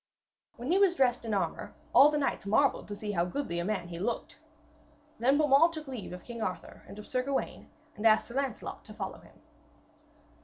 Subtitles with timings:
[0.55, 3.63] When he was dressed in armour, all the knights marvelled to see how goodly a
[3.63, 4.39] man he looked.
[5.19, 8.83] Then Beaumains took leave of King Arthur and of Sir Gawaine, and asked Sir Lancelot
[8.85, 9.39] to follow him.